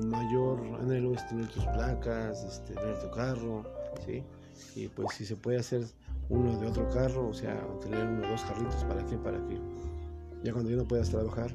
mayor 0.06 0.60
anhelo 0.80 1.14
es 1.14 1.26
tener 1.28 1.46
tus 1.48 1.64
placas, 1.66 2.44
este, 2.44 2.74
tener 2.74 2.98
tu 2.98 3.10
carro, 3.10 3.64
¿sí? 4.04 4.22
Y 4.74 4.88
pues 4.88 5.14
si 5.14 5.24
se 5.24 5.36
puede 5.36 5.58
hacer 5.58 5.84
uno 6.28 6.58
de 6.58 6.66
otro 6.66 6.88
carro, 6.90 7.28
o 7.28 7.34
sea, 7.34 7.60
tener 7.80 8.06
uno 8.06 8.26
o 8.26 8.30
dos 8.30 8.42
carritos, 8.42 8.84
¿para 8.84 9.04
qué? 9.06 9.16
Para 9.16 9.38
que 9.46 9.58
ya 10.42 10.52
cuando 10.52 10.70
ya 10.70 10.76
no 10.76 10.86
puedas 10.86 11.10
trabajar, 11.10 11.50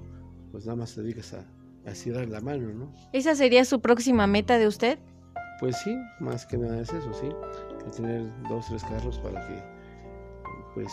pues 0.51 0.65
nada 0.65 0.77
más 0.77 0.93
te 0.93 1.01
dediques 1.01 1.33
a, 1.33 1.45
a 1.85 1.95
cerrar 1.95 2.27
la 2.27 2.41
mano, 2.41 2.73
¿no? 2.73 2.93
¿Esa 3.13 3.35
sería 3.35 3.63
su 3.65 3.81
próxima 3.81 4.27
meta 4.27 4.57
de 4.57 4.67
usted? 4.67 4.99
Pues 5.59 5.77
sí, 5.77 5.95
más 6.19 6.45
que 6.45 6.57
nada 6.57 6.81
es 6.81 6.91
eso, 6.91 7.13
sí, 7.13 7.29
tener 7.95 8.29
dos, 8.49 8.65
tres 8.67 8.83
carros 8.83 9.17
para 9.19 9.47
que, 9.47 9.63
pues, 10.75 10.91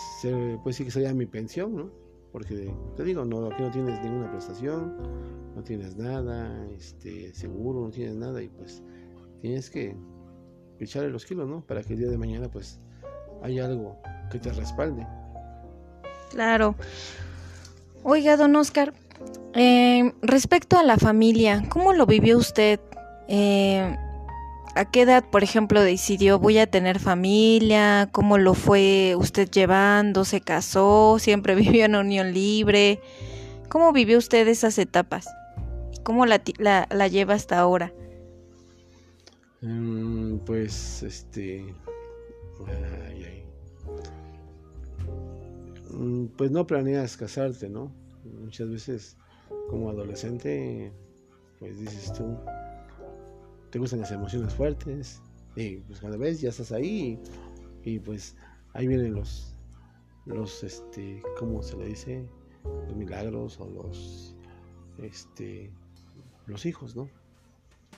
pues 0.63 0.77
sí 0.77 0.85
que 0.85 0.91
sería 0.91 1.13
mi 1.13 1.27
pensión, 1.27 1.77
¿no? 1.77 1.91
Porque 2.31 2.73
te 2.97 3.05
digo, 3.05 3.27
no, 3.27 3.49
aquí 3.49 3.63
no 3.63 3.71
tienes 3.71 4.01
ninguna 4.03 4.31
prestación, 4.31 4.97
no 5.55 5.63
tienes 5.63 5.97
nada, 5.97 6.67
este, 6.71 7.35
seguro, 7.35 7.83
no 7.83 7.91
tienes 7.91 8.15
nada 8.15 8.43
y 8.43 8.49
pues 8.49 8.83
tienes 9.43 9.69
que 9.69 9.95
echarle 10.79 11.11
los 11.11 11.27
kilos, 11.27 11.47
¿no? 11.49 11.67
Para 11.67 11.83
que 11.83 11.93
el 11.93 11.99
día 11.99 12.09
de 12.09 12.17
mañana 12.17 12.51
pues 12.51 12.81
haya 13.43 13.67
algo 13.67 13.99
que 14.31 14.39
te 14.39 14.51
respalde. 14.53 15.07
Claro. 16.31 16.75
Oiga, 18.05 18.37
don 18.37 18.57
Oscar, 18.57 18.95
eh, 19.55 20.13
respecto 20.23 20.79
a 20.79 20.83
la 20.83 20.97
familia, 20.97 21.65
¿cómo 21.69 21.93
lo 21.93 22.07
vivió 22.07 22.39
usted? 22.39 22.81
Eh, 23.29 23.97
¿A 24.75 24.87
qué 24.87 25.03
edad, 25.03 25.23
por 25.29 25.43
ejemplo, 25.43 25.83
decidió 25.83 26.39
voy 26.39 26.57
a 26.57 26.67
tener 26.67 26.99
familia? 26.99 28.09
¿Cómo 28.11 28.39
lo 28.39 28.55
fue 28.55 29.15
usted 29.17 29.51
llevando? 29.51 30.25
¿Se 30.25 30.41
casó? 30.41 31.19
¿Siempre 31.19 31.55
vivió 31.57 31.85
en 31.85 31.95
unión 31.95 32.33
libre? 32.33 33.01
¿Cómo 33.69 33.93
vivió 33.93 34.17
usted 34.17 34.49
esas 34.49 34.79
etapas? 34.79 35.29
¿Cómo 36.03 36.25
la, 36.27 36.43
la, 36.59 37.09
lleva 37.09 37.35
hasta 37.35 37.59
ahora? 37.59 37.93
Mm, 39.61 40.39
pues, 40.39 41.03
este... 41.03 41.75
Mm, 45.91 46.27
pues 46.37 46.51
no 46.51 46.67
planeas 46.67 47.17
casarte, 47.17 47.69
¿no? 47.69 47.93
Muchas 48.41 48.71
veces 48.71 49.17
como 49.69 49.91
adolescente, 49.91 50.93
pues 51.59 51.79
dices 51.79 52.13
tú, 52.15 52.37
te 53.73 53.79
gustan 53.79 54.01
las 54.01 54.13
emociones 54.13 54.55
fuertes 54.55 55.23
y 55.57 55.79
pues 55.79 55.99
cuando 55.99 56.19
ves 56.19 56.43
ya 56.43 56.51
estás 56.51 56.73
ahí 56.73 57.19
y, 57.85 57.99
pues 57.99 58.37
ahí 58.75 58.87
vienen 58.87 59.15
los, 59.15 59.57
los, 60.27 60.63
este, 60.63 61.23
¿cómo 61.39 61.63
se 61.63 61.77
le 61.79 61.87
dice? 61.87 62.29
Los 62.65 62.95
milagros 62.95 63.59
o 63.59 63.69
los, 63.69 64.37
este, 64.99 65.73
los 66.47 66.67
hijos, 66.67 66.95
¿no? 66.95 67.09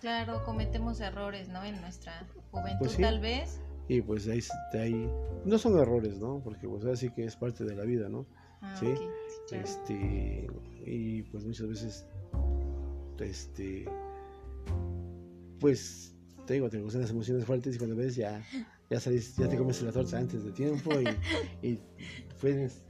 Claro, 0.01 0.45
cometemos 0.45 1.01
errores, 1.01 1.49
¿no? 1.49 1.65
En 1.65 1.81
nuestra 1.81 2.27
juventud 2.53 2.79
pues 2.79 2.97
tal 2.97 3.21
vez. 3.21 3.61
Y 3.89 4.01
pues 4.01 4.29
ahí, 4.29 4.41
ahí, 4.75 5.11
no 5.45 5.59
son 5.59 5.79
errores, 5.79 6.19
¿no? 6.19 6.41
Porque 6.43 6.69
pues 6.69 6.85
así 6.85 7.11
que 7.11 7.25
es 7.25 7.37
parte 7.37 7.65
de 7.65 7.75
la 7.75 7.85
vida, 7.85 8.09
¿no? 8.09 8.27
Ah, 8.63 8.77
sí. 8.79 8.95
Este, 9.51 10.47
y 10.87 11.23
pues 11.25 11.45
muchas 11.45 11.69
veces, 11.69 12.07
este, 13.19 13.87
pues 15.65 16.15
te 16.47 16.53
digo, 16.53 16.69
te 16.69 16.79
gustan 16.79 17.01
las 17.01 17.11
emociones 17.11 17.47
fuertes 17.47 17.75
y 17.75 17.79
cuando 17.79 17.97
ves 17.97 18.17
ya, 18.17 18.45
ya 18.91 19.01
salís, 19.01 19.35
ya 19.35 19.49
te 19.49 19.57
comes 19.57 19.81
la 19.81 19.93
torta 19.93 20.19
antes 20.19 20.45
de 20.45 20.53
tiempo 20.53 20.91
y, 21.01 21.67
y 21.67 21.81
pues, 22.39 22.83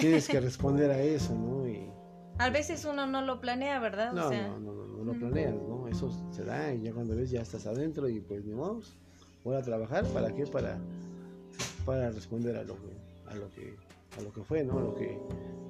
tienes 0.00 0.26
que 0.26 0.40
responder 0.40 0.90
a 0.90 0.98
eso, 0.98 1.34
¿no? 1.34 1.68
Y, 1.68 1.90
a 2.38 2.48
veces 2.48 2.86
uno 2.86 3.06
no 3.06 3.20
lo 3.20 3.38
planea, 3.38 3.78
¿verdad? 3.80 4.14
No, 4.14 4.30
no, 4.30 4.58
no, 4.58 4.86
no, 4.86 5.04
lo 5.04 5.12
planeas, 5.12 5.56
¿no? 5.56 5.88
Eso 5.88 6.10
se 6.30 6.42
da 6.42 6.72
y 6.72 6.84
ya 6.84 6.94
cuando 6.94 7.14
ves 7.14 7.28
ya 7.28 7.42
estás 7.42 7.66
adentro 7.66 8.08
y 8.08 8.20
pues 8.20 8.46
ni 8.46 8.54
modo, 8.54 8.80
voy 9.44 9.56
a 9.56 9.60
trabajar, 9.60 10.06
¿para 10.06 10.34
qué? 10.34 10.46
Para, 10.46 10.78
para 11.84 12.10
responder 12.12 12.56
a 12.56 12.62
lo 12.62 12.76
que, 12.76 12.96
a 13.26 13.34
lo 13.34 13.50
que, 13.50 13.76
a 14.18 14.22
lo 14.22 14.32
que 14.32 14.42
fue, 14.42 14.64
¿no? 14.64 14.78
A 14.78 14.80
lo 14.80 14.94
que, 14.94 15.20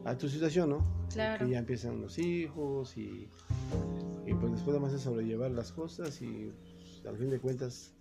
a 0.05 0.17
tu 0.17 0.29
situación, 0.29 0.71
¿no? 0.71 1.09
Claro. 1.13 1.45
Que 1.45 1.51
ya 1.51 1.59
empiezan 1.59 2.01
los 2.01 2.21
hijos 2.21 2.97
y, 2.97 3.29
y 4.27 4.35
pues 4.35 4.53
después 4.53 4.75
además 4.75 4.93
de 4.93 4.99
sobrellevar 4.99 5.51
las 5.53 5.73
cosas 5.73 6.21
y 6.21 6.51
pues, 6.69 7.07
al 7.07 7.17
fin 7.17 7.31
de 7.31 7.39
cuentas, 7.39 7.93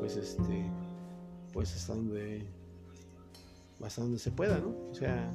pues 0.00 0.16
este, 0.16 0.70
pues 1.52 1.74
hasta 1.74 1.94
donde, 1.94 2.44
hasta 3.82 4.02
donde 4.02 4.18
se 4.18 4.30
pueda, 4.32 4.58
¿no? 4.58 4.74
O 4.90 4.94
sea, 4.94 5.32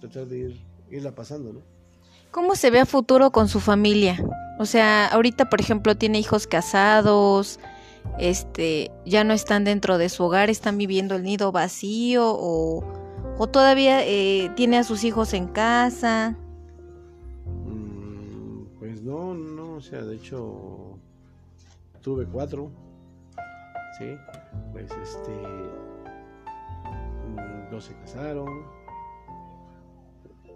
tratar 0.00 0.26
de 0.26 0.38
ir, 0.38 0.60
irla 0.90 1.14
pasando, 1.14 1.52
¿no? 1.52 1.60
¿Cómo 2.30 2.56
se 2.56 2.70
ve 2.70 2.80
a 2.80 2.86
futuro 2.86 3.30
con 3.30 3.48
su 3.48 3.60
familia? 3.60 4.22
O 4.58 4.66
sea, 4.66 5.06
ahorita, 5.06 5.48
por 5.48 5.60
ejemplo, 5.60 5.96
tiene 5.96 6.18
hijos 6.18 6.46
casados, 6.46 7.60
este, 8.18 8.90
ya 9.06 9.22
no 9.24 9.32
están 9.32 9.64
dentro 9.64 9.96
de 9.98 10.08
su 10.08 10.24
hogar, 10.24 10.50
están 10.50 10.76
viviendo 10.76 11.14
el 11.14 11.22
nido 11.22 11.52
vacío 11.52 12.26
o, 12.28 12.84
o 13.38 13.46
todavía 13.46 14.04
eh, 14.04 14.50
tiene 14.56 14.78
a 14.78 14.84
sus 14.84 15.04
hijos 15.04 15.32
en 15.32 15.46
casa. 15.46 16.36
Mm, 17.46 18.64
pues 18.78 19.02
no, 19.02 19.34
no, 19.34 19.57
sea, 19.80 20.02
de 20.02 20.16
hecho 20.16 20.98
tuve 22.02 22.26
cuatro, 22.26 22.70
sí, 23.98 24.16
pues 24.72 24.90
este, 25.02 25.32
mm, 27.26 27.70
dos 27.70 27.84
se 27.84 27.94
casaron, 27.94 28.66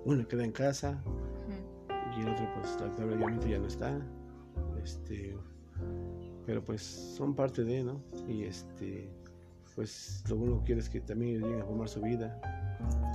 uno 0.04 0.26
queda 0.26 0.44
en 0.44 0.52
casa 0.52 1.00
y 2.16 2.20
el 2.20 2.28
otro 2.28 2.46
pues 2.54 2.76
lamentablemente 2.80 3.48
ya 3.48 3.58
no 3.58 3.66
está 3.66 4.00
este 4.82 5.36
pero 6.44 6.62
pues 6.62 6.82
son 6.82 7.34
parte 7.34 7.64
de 7.64 7.84
no 7.84 8.00
y 8.28 8.44
este 8.44 9.10
pues 9.74 10.22
lo 10.28 10.36
uno 10.36 10.62
quiere 10.64 10.80
es 10.80 10.88
que 10.88 11.00
también 11.00 11.40
lleguen 11.40 11.62
a 11.62 11.64
formar 11.64 11.88
su 11.88 12.00
vida 12.02 12.38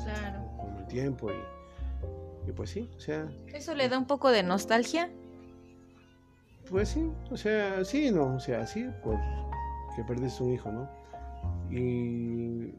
claro. 0.04 0.58
con 0.58 0.76
el 0.78 0.88
tiempo 0.88 1.30
y, 1.30 2.50
y 2.50 2.52
pues 2.54 2.72
sí 2.72 2.90
o 2.96 3.00
sea 3.00 3.30
eso 3.48 3.76
le 3.76 3.90
da 3.90 3.98
un 3.98 4.08
poco 4.08 4.32
de 4.32 4.44
nostalgia 4.44 5.12
pues 6.70 6.90
sí 6.90 7.10
o 7.32 7.38
sea 7.38 7.84
sí 7.84 8.12
no 8.12 8.36
o 8.36 8.40
sea 8.40 8.66
sí 8.68 8.88
por 9.04 9.16
que 9.96 10.04
perdiste 10.04 10.44
un 10.44 10.54
hijo 10.54 10.72
no 10.72 10.90
y 11.70 12.74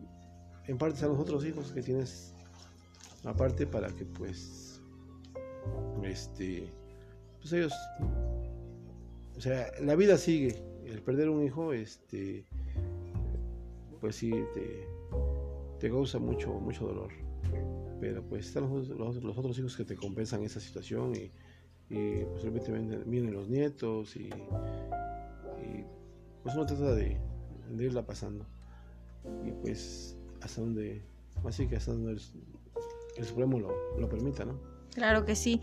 en 0.67 0.79
parte 0.79 1.05
a 1.05 1.09
los 1.09 1.19
otros 1.19 1.45
hijos 1.45 1.73
que 1.73 1.83
tienes 1.83 2.35
aparte 3.25 3.67
para 3.67 3.89
que 3.89 4.05
pues 4.05 4.69
este, 6.05 6.71
pues 7.41 7.53
ellos, 7.53 7.73
o 9.37 9.41
sea, 9.41 9.71
la 9.81 9.95
vida 9.95 10.17
sigue. 10.17 10.57
El 10.87 11.03
perder 11.03 11.29
un 11.29 11.45
hijo, 11.45 11.75
este, 11.75 12.47
pues 14.01 14.17
sí, 14.17 14.31
te, 14.55 14.89
te 15.79 15.91
causa 15.91 16.19
mucho, 16.19 16.53
mucho 16.55 16.87
dolor. 16.87 17.13
Pero 18.01 18.23
pues 18.23 18.47
están 18.47 18.71
los, 18.71 18.89
los, 18.89 19.39
otros 19.39 19.59
hijos 19.59 19.77
que 19.77 19.85
te 19.85 19.97
compensan 19.97 20.43
esa 20.45 20.61
situación 20.61 21.15
y, 21.15 21.31
y 21.91 22.25
posiblemente 22.25 22.71
pues, 22.71 23.09
vienen, 23.09 23.33
los 23.33 23.49
nietos 23.49 24.15
y, 24.17 24.31
pues 26.43 26.55
uno 26.55 26.67
trata 26.67 26.95
de, 26.95 27.19
irla 27.79 28.05
pasando. 28.07 28.47
Y 29.45 29.51
pues 29.51 30.17
hasta 30.41 30.61
donde, 30.61 31.03
así 31.45 31.67
que 31.67 31.77
hasta 31.77 31.93
donde 31.93 32.13
el, 32.13 33.25
Supremo 33.25 33.59
lo, 33.59 33.99
lo 33.99 34.09
permita, 34.09 34.45
¿no? 34.45 34.59
Claro 34.95 35.25
que 35.25 35.35
sí. 35.35 35.61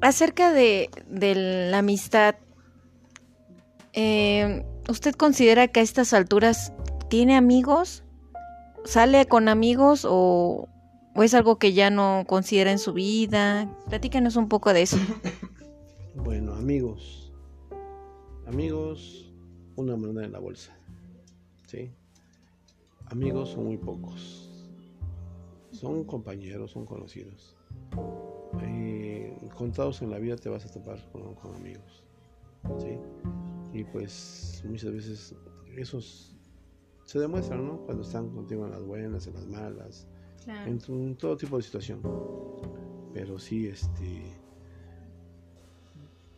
Acerca 0.00 0.52
de, 0.52 0.90
la 1.70 1.78
amistad, 1.78 2.36
eh, 3.92 4.64
¿usted 4.88 5.14
considera 5.14 5.68
que 5.68 5.80
a 5.80 5.82
estas 5.82 6.12
alturas 6.12 6.72
tiene 7.08 7.36
amigos? 7.36 8.02
¿Sale 8.84 9.26
con 9.26 9.48
amigos 9.48 10.06
o, 10.08 10.68
o 11.14 11.22
es 11.22 11.34
algo 11.34 11.58
que 11.58 11.72
ya 11.72 11.90
no 11.90 12.24
considera 12.26 12.70
en 12.70 12.78
su 12.78 12.92
vida? 12.92 13.68
Platícanos 13.88 14.36
un 14.36 14.48
poco 14.48 14.72
de 14.72 14.82
eso. 14.82 14.96
Bueno, 16.22 16.52
amigos. 16.54 17.32
Amigos, 18.46 19.32
una 19.76 19.96
moneda 19.96 20.24
en 20.24 20.32
la 20.32 20.38
bolsa. 20.38 20.76
¿Sí? 21.66 21.90
Amigos 23.06 23.50
son 23.50 23.64
muy 23.64 23.76
pocos. 23.76 24.48
son 25.70 26.04
compañeros, 26.04 26.72
son 26.72 26.84
conocidos. 26.84 27.56
Eh, 28.62 29.36
contados 29.56 30.02
en 30.02 30.10
la 30.10 30.18
vida 30.18 30.36
te 30.36 30.48
vas 30.48 30.66
a 30.66 30.72
topar 30.72 30.98
con, 31.12 31.54
amigos. 31.54 32.04
¿sí? 32.78 32.98
Y 33.72 33.84
pues 33.84 34.62
muchas 34.68 34.92
veces 34.92 35.34
esos 35.76 36.36
se 37.04 37.18
demuestran, 37.18 37.66
¿no? 37.66 37.78
Cuando 37.86 38.02
están 38.02 38.28
contigo 38.30 38.66
en 38.66 38.72
las 38.72 38.82
buenas, 38.82 39.26
en 39.26 39.34
las 39.34 39.46
malas, 39.46 40.06
en, 40.46 41.16
todo 41.16 41.36
tipo 41.36 41.56
de 41.56 41.62
situación. 41.62 42.00
Pero 43.12 43.38
sí, 43.38 43.66
este, 43.66 44.22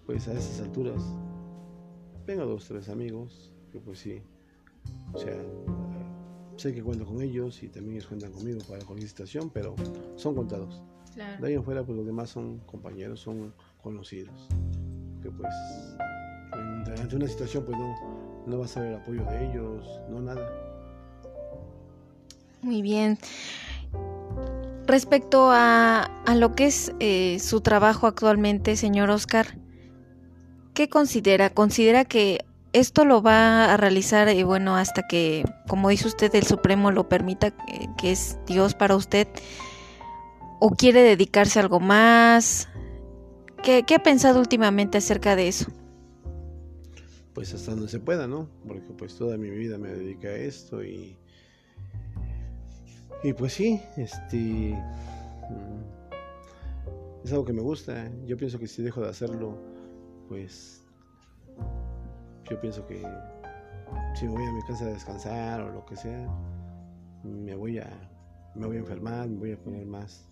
pues 0.06 0.28
a 0.28 0.32
esas 0.32 0.60
alturas, 0.60 1.02
tengo 2.26 2.46
dos, 2.46 2.66
tres 2.66 2.88
amigos 2.88 3.52
que 3.70 3.78
pues 3.78 3.98
sí, 3.98 4.22
o 5.12 5.18
sea, 5.18 5.36
sé 6.56 6.74
que 6.74 6.82
cuento 6.82 7.04
con 7.04 7.20
ellos 7.22 7.62
y 7.62 7.68
también 7.68 7.96
ellos 7.96 8.06
cuentan 8.06 8.32
conmigo 8.32 8.60
para 8.68 8.84
cualquier 8.84 9.08
situación, 9.08 9.50
pero 9.50 9.74
son 10.16 10.34
contados. 10.34 10.82
De 11.14 11.46
ahí 11.46 11.54
en 11.54 11.64
fuera, 11.64 11.84
pues 11.84 11.96
los 11.96 12.06
demás 12.06 12.30
son 12.30 12.58
compañeros, 12.60 13.20
son 13.20 13.52
conocidos. 13.82 14.48
Que 15.22 15.30
pues, 15.30 15.52
ante 16.98 17.16
una 17.16 17.28
situación, 17.28 17.64
pues 17.66 17.76
no, 17.76 17.94
no 18.46 18.58
vas 18.58 18.76
a 18.76 18.80
ver 18.80 18.92
el 18.92 18.96
apoyo 18.96 19.24
de 19.24 19.50
ellos, 19.50 20.00
no 20.08 20.20
nada. 20.22 20.50
Muy 22.62 22.80
bien. 22.80 23.18
Respecto 24.92 25.50
a, 25.50 26.02
a 26.26 26.34
lo 26.34 26.54
que 26.54 26.66
es 26.66 26.92
eh, 27.00 27.38
su 27.40 27.62
trabajo 27.62 28.06
actualmente, 28.06 28.76
señor 28.76 29.08
Oscar, 29.08 29.56
¿qué 30.74 30.90
considera? 30.90 31.48
¿Considera 31.48 32.04
que 32.04 32.44
esto 32.74 33.06
lo 33.06 33.22
va 33.22 33.72
a 33.72 33.78
realizar, 33.78 34.28
eh, 34.28 34.44
bueno, 34.44 34.76
hasta 34.76 35.06
que, 35.08 35.44
como 35.66 35.88
dice 35.88 36.08
usted, 36.08 36.34
el 36.34 36.44
Supremo 36.44 36.90
lo 36.90 37.08
permita, 37.08 37.56
que 37.96 38.12
es 38.12 38.38
Dios 38.46 38.74
para 38.74 38.94
usted? 38.94 39.28
¿O 40.60 40.68
quiere 40.68 41.00
dedicarse 41.00 41.58
a 41.58 41.62
algo 41.62 41.80
más? 41.80 42.68
¿Qué, 43.62 43.86
ha 43.94 44.02
pensado 44.02 44.40
últimamente 44.40 44.98
acerca 44.98 45.36
de 45.36 45.48
eso? 45.48 45.72
Pues 47.32 47.54
hasta 47.54 47.70
donde 47.70 47.88
se 47.88 47.98
pueda, 47.98 48.28
¿no? 48.28 48.46
Porque 48.68 48.92
pues 48.98 49.16
toda 49.16 49.38
mi 49.38 49.48
vida 49.48 49.78
me 49.78 49.88
dedica 49.88 50.28
a 50.28 50.36
esto 50.36 50.84
y... 50.84 51.16
Y 53.22 53.32
pues 53.32 53.52
sí, 53.52 53.80
este... 53.96 54.76
Mm, 55.50 55.82
es 57.24 57.32
algo 57.32 57.44
que 57.44 57.52
me 57.52 57.62
gusta. 57.62 58.10
Yo 58.24 58.36
pienso 58.36 58.58
que 58.58 58.66
si 58.66 58.82
dejo 58.82 59.00
de 59.00 59.08
hacerlo, 59.08 59.56
pues... 60.28 60.84
Yo 62.50 62.60
pienso 62.60 62.86
que 62.86 63.02
si 64.14 64.26
me 64.26 64.32
voy 64.32 64.44
a 64.44 64.52
mi 64.52 64.62
casa 64.62 64.84
a 64.84 64.88
descansar 64.88 65.60
o 65.60 65.72
lo 65.72 65.86
que 65.86 65.96
sea, 65.96 66.28
me 67.22 67.54
voy 67.54 67.78
a, 67.78 67.88
me 68.54 68.66
voy 68.66 68.76
a 68.76 68.80
enfermar, 68.80 69.28
me 69.28 69.38
voy 69.38 69.52
a 69.52 69.58
poner 69.58 69.86
más 69.86 70.28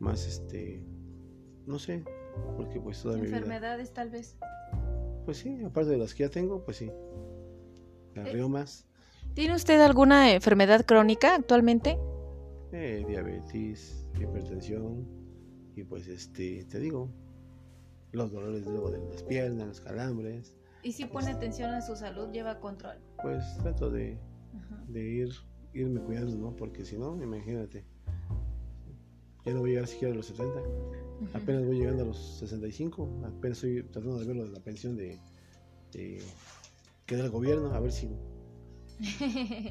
más 0.00 0.26
este, 0.26 0.82
no 1.66 1.78
sé, 1.78 2.02
porque 2.56 2.80
pues 2.80 3.00
toda 3.02 3.16
mi 3.16 3.26
vida... 3.26 3.36
Enfermedades 3.36 3.92
tal 3.92 4.10
vez. 4.10 4.36
Pues 5.24 5.36
sí, 5.36 5.62
aparte 5.62 5.90
de 5.90 5.98
las 5.98 6.14
que 6.14 6.24
ya 6.24 6.30
tengo, 6.30 6.64
pues 6.64 6.78
sí. 6.78 6.90
Las 8.14 8.34
eh, 8.34 8.48
más 8.48 8.86
¿Tiene 9.34 9.54
usted 9.54 9.80
alguna 9.80 10.32
enfermedad 10.32 10.84
crónica 10.84 11.36
actualmente? 11.36 11.98
Eh, 12.72 13.04
diabetes, 13.06 14.06
hipertensión 14.14 15.06
y 15.74 15.82
pues 15.82 16.06
este, 16.06 16.64
te 16.64 16.78
digo, 16.78 17.10
los 18.12 18.32
dolores 18.32 18.66
luego 18.66 18.90
de 18.90 18.98
las 19.10 19.22
piernas, 19.22 19.66
los 19.66 19.80
calambres. 19.80 20.56
¿Y 20.82 20.92
si 20.92 21.04
pone 21.04 21.30
atención 21.30 21.70
a 21.70 21.82
su 21.82 21.96
salud, 21.96 22.30
lleva 22.30 22.60
control? 22.60 22.98
Pues 23.22 23.44
trato 23.58 23.90
de, 23.90 24.18
de 24.88 25.02
ir, 25.02 25.30
irme 25.74 26.00
cuidando, 26.00 26.36
¿no? 26.36 26.56
Porque 26.56 26.84
si 26.84 26.96
no, 26.96 27.20
imagínate, 27.22 27.84
ya 29.44 29.52
no 29.52 29.60
voy 29.60 29.70
a 29.70 29.72
llegar 29.74 29.88
siquiera 29.88 30.14
a 30.14 30.16
los 30.16 30.26
70. 30.26 30.60
Apenas 31.34 31.66
voy 31.66 31.78
llegando 31.78 32.02
a 32.02 32.06
los 32.06 32.38
65. 32.38 33.22
Apenas 33.24 33.58
estoy 33.58 33.82
tratando 33.84 34.18
de 34.18 34.26
ver 34.26 34.36
lo 34.36 34.44
de 34.44 34.50
la 34.50 34.60
pensión 34.60 34.96
de, 34.96 35.18
de 35.92 36.22
que 37.06 37.16
da 37.16 37.24
el 37.24 37.30
gobierno, 37.30 37.72
a 37.72 37.80
ver 37.80 37.92
si. 37.92 38.08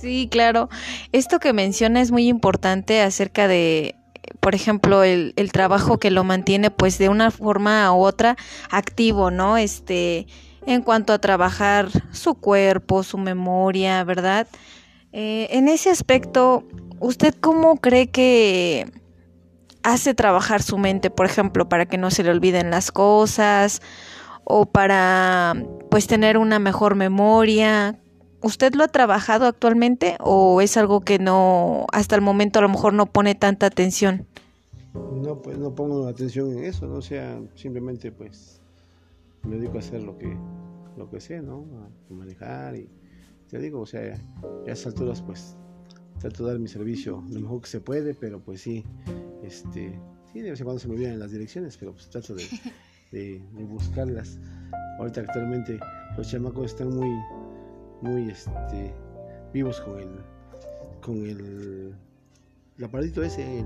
sí, 0.00 0.28
claro. 0.30 0.68
Esto 1.12 1.38
que 1.38 1.52
menciona 1.52 2.00
es 2.00 2.10
muy 2.10 2.28
importante 2.28 3.00
acerca 3.02 3.48
de, 3.48 3.96
por 4.40 4.54
ejemplo, 4.54 5.02
el, 5.02 5.32
el 5.36 5.52
trabajo 5.52 5.98
que 5.98 6.10
lo 6.10 6.24
mantiene, 6.24 6.70
pues 6.70 6.98
de 6.98 7.08
una 7.08 7.30
forma 7.30 7.92
u 7.92 8.04
otra 8.04 8.36
activo, 8.70 9.30
¿no? 9.30 9.56
Este, 9.56 10.26
en 10.66 10.82
cuanto 10.82 11.12
a 11.12 11.18
trabajar 11.18 11.88
su 12.12 12.34
cuerpo, 12.34 13.02
su 13.02 13.18
memoria, 13.18 14.04
¿verdad? 14.04 14.46
Eh, 15.12 15.48
en 15.50 15.68
ese 15.68 15.90
aspecto, 15.90 16.64
¿usted 17.00 17.34
cómo 17.34 17.76
cree 17.76 18.10
que 18.10 18.90
hace 19.82 20.14
trabajar 20.14 20.62
su 20.62 20.78
mente, 20.78 21.10
por 21.10 21.26
ejemplo, 21.26 21.68
para 21.68 21.86
que 21.86 21.98
no 21.98 22.10
se 22.10 22.22
le 22.22 22.30
olviden 22.30 22.70
las 22.70 22.92
cosas 22.92 23.82
o 24.44 24.66
para 24.66 25.54
pues 25.90 26.06
tener 26.06 26.38
una 26.38 26.58
mejor 26.58 26.94
memoria? 26.94 27.98
¿Usted 28.42 28.74
lo 28.74 28.84
ha 28.84 28.88
trabajado 28.88 29.46
actualmente 29.46 30.16
o 30.20 30.60
es 30.60 30.76
algo 30.76 31.00
que 31.00 31.18
no 31.18 31.86
hasta 31.92 32.16
el 32.16 32.22
momento 32.22 32.58
a 32.58 32.62
lo 32.62 32.68
mejor 32.68 32.92
no 32.92 33.06
pone 33.06 33.34
tanta 33.34 33.66
atención? 33.66 34.26
No, 34.94 35.40
pues 35.40 35.58
no 35.58 35.74
pongo 35.74 36.06
atención 36.06 36.50
en 36.58 36.64
eso, 36.64 36.86
¿no? 36.86 36.96
o 36.96 37.02
sea, 37.02 37.40
simplemente 37.54 38.12
pues 38.12 38.60
me 39.44 39.56
dedico 39.56 39.76
a 39.76 39.80
hacer 39.80 40.02
lo 40.02 40.18
que 40.18 40.36
lo 40.96 41.08
que 41.08 41.20
sé, 41.20 41.40
¿no? 41.40 41.64
A 42.10 42.12
manejar 42.12 42.76
y 42.76 42.88
te 43.48 43.58
digo, 43.58 43.80
o 43.80 43.86
sea, 43.86 44.00
a 44.66 44.70
esas 44.70 44.88
alturas 44.88 45.22
pues 45.22 45.56
trato 46.18 46.44
de 46.44 46.52
dar 46.52 46.60
mi 46.60 46.68
servicio 46.68 47.24
lo 47.30 47.40
mejor 47.40 47.62
que 47.62 47.68
se 47.68 47.80
puede, 47.80 48.14
pero 48.14 48.40
pues 48.40 48.60
sí, 48.60 48.84
este, 49.42 49.98
sí, 50.32 50.40
de 50.40 50.50
vez 50.50 50.60
en 50.60 50.64
cuando 50.64 50.80
se 50.80 50.88
me 50.88 50.94
olvidan 50.94 51.18
las 51.18 51.32
direcciones, 51.32 51.76
pero 51.76 51.92
pues 51.92 52.08
trato 52.10 52.34
de, 52.34 52.44
de, 53.10 53.64
buscarlas. 53.64 54.38
Ahorita 54.98 55.22
actualmente 55.22 55.78
los 56.16 56.28
chamacos 56.30 56.66
están 56.66 56.94
muy, 56.94 57.10
muy, 58.02 58.30
este, 58.30 58.92
vivos 59.52 59.80
con 59.80 59.98
el, 59.98 60.08
con 61.00 61.16
el, 61.24 61.94
el 62.78 62.84
aparatito 62.84 63.22
ese, 63.22 63.64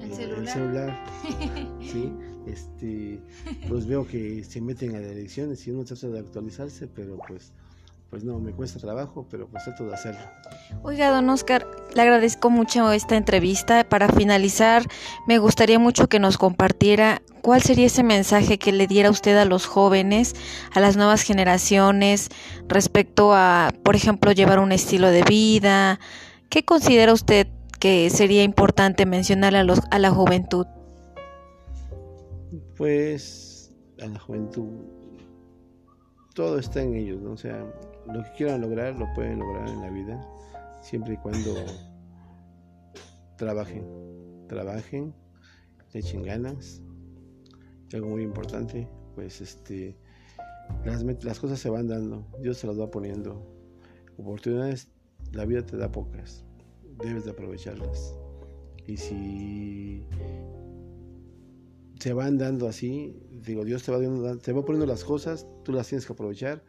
el, 0.00 0.48
celular, 0.48 1.04
sí, 1.80 2.12
este, 2.46 3.20
pues 3.68 3.86
veo 3.86 4.06
que 4.06 4.44
se 4.44 4.60
meten 4.60 4.96
a 4.96 5.00
las 5.00 5.14
direcciones 5.14 5.66
y 5.66 5.70
uno 5.70 5.84
trata 5.84 6.08
de 6.08 6.18
actualizarse, 6.18 6.88
pero 6.88 7.18
pues 7.28 7.52
pues 8.10 8.24
no, 8.24 8.38
me 8.38 8.52
cuesta 8.52 8.78
trabajo, 8.78 9.26
pero 9.30 9.48
pues 9.48 9.64
trato 9.64 9.84
de 9.84 9.94
hacerlo. 9.94 10.20
Oiga, 10.82 11.10
don 11.10 11.28
Oscar, 11.28 11.66
le 11.94 12.02
agradezco 12.02 12.48
mucho 12.48 12.90
esta 12.90 13.16
entrevista. 13.16 13.86
Para 13.86 14.08
finalizar, 14.08 14.84
me 15.26 15.38
gustaría 15.38 15.78
mucho 15.78 16.08
que 16.08 16.18
nos 16.18 16.38
compartiera 16.38 17.20
cuál 17.42 17.60
sería 17.60 17.86
ese 17.86 18.02
mensaje 18.02 18.58
que 18.58 18.72
le 18.72 18.86
diera 18.86 19.10
usted 19.10 19.36
a 19.36 19.44
los 19.44 19.66
jóvenes, 19.66 20.34
a 20.72 20.80
las 20.80 20.96
nuevas 20.96 21.22
generaciones, 21.22 22.30
respecto 22.66 23.34
a, 23.34 23.72
por 23.82 23.94
ejemplo, 23.94 24.32
llevar 24.32 24.58
un 24.58 24.72
estilo 24.72 25.10
de 25.10 25.22
vida. 25.24 26.00
¿Qué 26.48 26.64
considera 26.64 27.12
usted 27.12 27.48
que 27.78 28.08
sería 28.08 28.42
importante 28.42 29.04
mencionarle 29.04 29.58
a, 29.58 29.64
los, 29.64 29.80
a 29.90 29.98
la 29.98 30.10
juventud? 30.10 30.66
Pues 32.74 33.76
a 34.00 34.06
la 34.06 34.18
juventud 34.18 34.66
todo 36.38 36.60
está 36.60 36.80
en 36.80 36.94
ellos, 36.94 37.20
¿no? 37.20 37.32
O 37.32 37.36
sea, 37.36 37.66
lo 38.06 38.22
que 38.22 38.30
quieran 38.36 38.60
lograr 38.60 38.96
lo 38.96 39.12
pueden 39.12 39.40
lograr 39.40 39.68
en 39.68 39.80
la 39.80 39.90
vida, 39.90 40.24
siempre 40.80 41.14
y 41.14 41.16
cuando 41.16 41.52
trabajen, 43.36 43.84
trabajen, 44.46 45.12
le 45.92 45.98
echen 45.98 46.22
ganas. 46.22 46.80
Y 47.90 47.96
algo 47.96 48.10
muy 48.10 48.22
importante, 48.22 48.88
pues 49.16 49.40
este, 49.40 49.96
las, 50.84 51.02
las 51.02 51.40
cosas 51.40 51.58
se 51.58 51.70
van 51.70 51.88
dando, 51.88 52.24
Dios 52.40 52.58
se 52.58 52.68
las 52.68 52.78
va 52.78 52.88
poniendo. 52.88 53.44
Oportunidades, 54.16 54.92
la 55.32 55.44
vida 55.44 55.66
te 55.66 55.76
da 55.76 55.90
pocas, 55.90 56.44
debes 57.02 57.24
de 57.24 57.32
aprovecharlas. 57.32 58.16
Y 58.86 58.96
si 58.96 60.06
se 61.98 62.12
van 62.12 62.38
dando 62.38 62.68
así, 62.68 63.16
digo, 63.30 63.64
Dios 63.64 63.82
te 63.82 63.92
va, 63.92 63.98
dando, 63.98 64.38
te 64.38 64.52
va 64.52 64.64
poniendo 64.64 64.86
las 64.86 65.04
cosas, 65.04 65.46
tú 65.64 65.72
las 65.72 65.88
tienes 65.88 66.06
que 66.06 66.12
aprovechar 66.12 66.62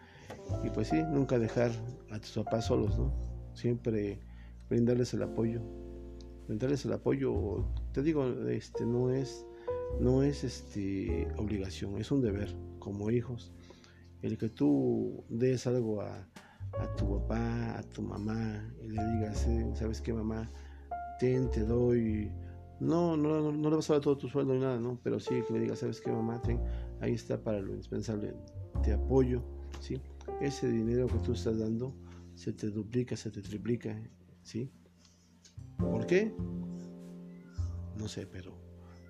y 0.64 0.70
pues 0.70 0.88
sí, 0.88 1.02
nunca 1.04 1.38
dejar 1.38 1.72
a 2.10 2.20
tus 2.20 2.32
papás 2.32 2.66
solos, 2.66 2.98
¿no? 2.98 3.14
Siempre 3.54 4.20
brindarles 4.70 5.14
el 5.14 5.24
apoyo. 5.24 5.62
Brindarles 6.48 6.86
el 6.86 6.94
apoyo, 6.94 7.68
te 7.94 8.02
digo, 8.02 8.26
este 8.48 8.86
no 8.86 9.12
es 9.12 9.46
no 10.00 10.24
es 10.24 10.44
este 10.44 11.28
obligación, 11.38 11.98
es 11.98 12.12
un 12.12 12.22
deber 12.22 12.56
como 12.80 13.12
hijos. 13.12 13.52
El 14.22 14.38
que 14.38 14.50
tú 14.50 15.24
des 15.30 15.66
algo 15.68 16.02
a, 16.02 16.28
a 16.80 16.96
tu 16.96 17.20
papá, 17.20 17.78
a 17.78 17.84
tu 17.84 18.02
mamá 18.02 18.74
y 18.82 18.90
le 18.90 19.04
digas, 19.14 19.48
eh, 19.48 19.70
¿sabes 19.76 20.02
qué 20.02 20.14
mamá? 20.14 20.50
Ten, 21.20 21.50
te 21.52 21.62
doy 21.62 22.32
no, 22.80 23.18
no, 23.18 23.42
no, 23.42 23.52
no 23.52 23.70
le 23.70 23.76
vas 23.76 23.90
a 23.90 23.94
dar 23.94 24.02
todo 24.02 24.18
tu 24.18 24.28
sueldo 24.28 24.54
ni 24.54 24.60
nada, 24.60 24.80
¿no? 24.80 25.00
Pero 25.04 25.20
sí 25.20 25.42
que 25.48 25.54
le 25.54 25.60
digas, 25.60 25.80
¿sabes 25.80 26.02
qué, 26.02 26.12
mamá? 26.12 26.42
Ahí 27.02 27.14
está 27.14 27.42
para 27.42 27.60
lo 27.60 27.72
indispensable, 27.72 28.34
te 28.84 28.94
apoyo, 28.94 29.42
¿sí? 29.80 30.02
ese 30.42 30.70
dinero 30.70 31.08
que 31.08 31.18
tú 31.20 31.34
estás 31.34 31.60
dando 31.60 31.94
se 32.36 32.54
te 32.54 32.70
duplica, 32.70 33.16
se 33.18 33.30
te 33.32 33.42
triplica, 33.42 34.02
¿sí? 34.44 34.72
¿Por 35.78 36.06
qué? 36.06 36.34
no 38.00 38.08
sé, 38.08 38.26
pero 38.26 38.54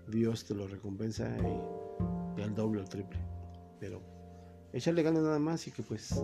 Dios 0.08 0.46
te 0.46 0.56
lo 0.56 0.68
recompensa 0.68 1.30
y, 1.38 2.42
al 2.42 2.56
doble 2.56 2.82
o 2.82 2.86
triple. 2.86 3.20
Pero 3.80 4.02
echarle 4.74 5.04
ganas 5.04 5.24
nada 5.24 5.40
más 5.40 5.68
y 5.68 5.72
que 5.72 5.84
pues, 5.84 6.22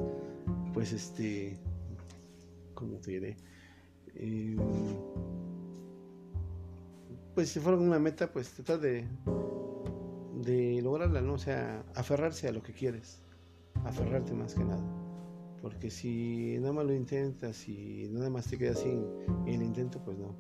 pues 0.74 0.92
este, 0.92 1.60
¿cómo 2.74 2.98
te 2.98 3.12
diré? 3.12 3.38
Em, 4.16 4.58
pues 7.36 7.50
si 7.50 7.60
fuera 7.60 7.78
una 7.78 8.00
meta, 8.00 8.32
pues 8.32 8.50
tratar 8.52 8.80
de, 8.80 9.06
de 10.42 10.82
lograrla, 10.82 11.22
¿no? 11.22 11.34
O 11.34 11.38
sea, 11.38 11.84
aferrarse 11.94 12.48
a 12.48 12.54
lo 12.54 12.64
que 12.64 12.72
quieres, 12.72 13.20
aferrarte 13.84 14.34
más 14.34 14.56
que 14.56 14.64
nada. 14.64 14.84
Porque 15.62 15.90
si 15.90 16.58
nada 16.60 16.74
más 16.74 16.86
lo 16.86 16.94
intentas 16.94 17.68
y 17.68 18.08
nada 18.12 18.30
más 18.30 18.48
te 18.48 18.58
quedas 18.58 18.80
sin 18.80 19.04
el 19.46 19.62
intento, 19.62 20.00
pues 20.00 20.18
no. 20.18 20.34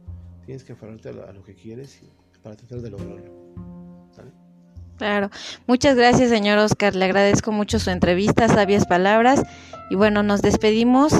Tienes 0.45 0.63
que 0.63 0.73
aferrarte 0.73 1.09
a 1.09 1.33
lo, 1.33 1.43
que 1.43 1.53
quieres 1.53 1.99
para 2.41 2.55
tratar 2.55 2.81
de 2.81 2.91
lograrlo. 2.91 3.33
¿Sale? 4.15 4.31
Claro. 4.97 5.29
Muchas 5.67 5.97
gracias, 5.97 6.29
señor 6.29 6.59
Oscar. 6.59 6.95
Le 6.95 7.05
agradezco 7.05 7.51
mucho 7.51 7.79
su 7.79 7.89
entrevista, 7.89 8.47
sabias 8.47 8.85
palabras. 8.85 9.43
Y 9.89 9.95
bueno, 9.95 10.23
nos 10.23 10.41
despedimos. 10.41 11.13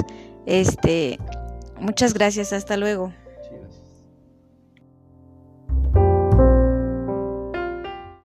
Este, 0.46 1.18
muchas 1.80 2.14
gracias. 2.14 2.52
Hasta 2.52 2.76
luego. 2.76 3.12